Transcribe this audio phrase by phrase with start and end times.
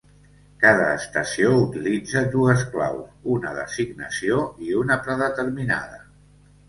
[0.61, 6.01] Cada estació utilitza dues claus: una d'assignació i una predeterminada.